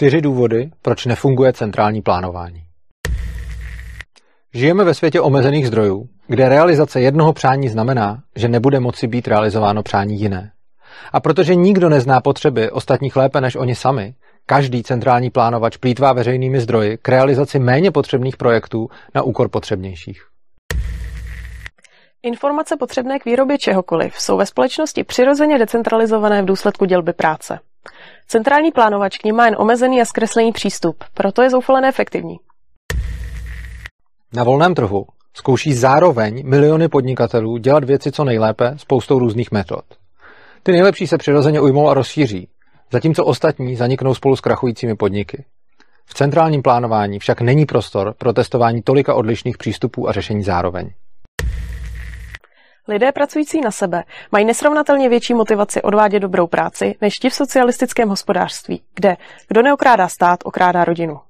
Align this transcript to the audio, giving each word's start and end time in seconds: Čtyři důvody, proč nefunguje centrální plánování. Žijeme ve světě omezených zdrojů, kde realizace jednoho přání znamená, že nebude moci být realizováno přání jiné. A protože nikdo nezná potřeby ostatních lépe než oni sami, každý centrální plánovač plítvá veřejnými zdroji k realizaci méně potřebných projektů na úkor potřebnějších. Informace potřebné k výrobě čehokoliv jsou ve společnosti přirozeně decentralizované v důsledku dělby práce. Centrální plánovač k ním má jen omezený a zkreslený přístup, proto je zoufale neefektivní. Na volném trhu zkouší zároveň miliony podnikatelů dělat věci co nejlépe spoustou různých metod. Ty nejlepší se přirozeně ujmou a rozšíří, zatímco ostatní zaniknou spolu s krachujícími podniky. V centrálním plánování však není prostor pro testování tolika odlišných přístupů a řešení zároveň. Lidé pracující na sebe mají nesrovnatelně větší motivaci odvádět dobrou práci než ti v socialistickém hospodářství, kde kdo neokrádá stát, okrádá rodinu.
Čtyři 0.00 0.20
důvody, 0.20 0.70
proč 0.82 1.06
nefunguje 1.06 1.52
centrální 1.52 2.02
plánování. 2.02 2.62
Žijeme 4.54 4.84
ve 4.84 4.94
světě 4.94 5.20
omezených 5.20 5.66
zdrojů, 5.66 6.08
kde 6.26 6.48
realizace 6.48 7.00
jednoho 7.00 7.32
přání 7.32 7.68
znamená, 7.68 8.18
že 8.36 8.48
nebude 8.48 8.80
moci 8.80 9.06
být 9.06 9.28
realizováno 9.28 9.82
přání 9.82 10.20
jiné. 10.20 10.50
A 11.12 11.20
protože 11.20 11.54
nikdo 11.54 11.88
nezná 11.88 12.20
potřeby 12.20 12.70
ostatních 12.70 13.16
lépe 13.16 13.40
než 13.40 13.56
oni 13.56 13.74
sami, 13.74 14.14
každý 14.46 14.82
centrální 14.82 15.30
plánovač 15.30 15.76
plítvá 15.76 16.12
veřejnými 16.12 16.60
zdroji 16.60 16.98
k 17.02 17.08
realizaci 17.08 17.58
méně 17.58 17.90
potřebných 17.90 18.36
projektů 18.36 18.88
na 19.14 19.22
úkor 19.22 19.48
potřebnějších. 19.48 20.22
Informace 22.22 22.76
potřebné 22.76 23.18
k 23.18 23.24
výrobě 23.24 23.58
čehokoliv 23.58 24.20
jsou 24.20 24.36
ve 24.36 24.46
společnosti 24.46 25.04
přirozeně 25.04 25.58
decentralizované 25.58 26.42
v 26.42 26.46
důsledku 26.46 26.84
dělby 26.84 27.12
práce. 27.12 27.58
Centrální 28.26 28.72
plánovač 28.72 29.18
k 29.18 29.24
ním 29.24 29.36
má 29.36 29.44
jen 29.44 29.56
omezený 29.58 30.00
a 30.00 30.04
zkreslený 30.04 30.52
přístup, 30.52 31.04
proto 31.14 31.42
je 31.42 31.50
zoufale 31.50 31.80
neefektivní. 31.80 32.36
Na 34.34 34.44
volném 34.44 34.74
trhu 34.74 35.06
zkouší 35.34 35.72
zároveň 35.72 36.42
miliony 36.46 36.88
podnikatelů 36.88 37.56
dělat 37.56 37.84
věci 37.84 38.12
co 38.12 38.24
nejlépe 38.24 38.74
spoustou 38.76 39.18
různých 39.18 39.52
metod. 39.52 39.84
Ty 40.62 40.72
nejlepší 40.72 41.06
se 41.06 41.18
přirozeně 41.18 41.60
ujmou 41.60 41.88
a 41.88 41.94
rozšíří, 41.94 42.48
zatímco 42.92 43.24
ostatní 43.24 43.76
zaniknou 43.76 44.14
spolu 44.14 44.36
s 44.36 44.40
krachujícími 44.40 44.94
podniky. 44.94 45.44
V 46.06 46.14
centrálním 46.14 46.62
plánování 46.62 47.18
však 47.18 47.40
není 47.40 47.66
prostor 47.66 48.14
pro 48.18 48.32
testování 48.32 48.82
tolika 48.82 49.14
odlišných 49.14 49.58
přístupů 49.58 50.08
a 50.08 50.12
řešení 50.12 50.42
zároveň. 50.42 50.90
Lidé 52.88 53.12
pracující 53.12 53.60
na 53.60 53.70
sebe 53.70 54.04
mají 54.32 54.44
nesrovnatelně 54.44 55.08
větší 55.08 55.34
motivaci 55.34 55.82
odvádět 55.82 56.22
dobrou 56.22 56.46
práci 56.46 56.94
než 57.00 57.14
ti 57.14 57.30
v 57.30 57.34
socialistickém 57.34 58.08
hospodářství, 58.08 58.82
kde 58.94 59.16
kdo 59.48 59.62
neokrádá 59.62 60.08
stát, 60.08 60.40
okrádá 60.44 60.84
rodinu. 60.84 61.20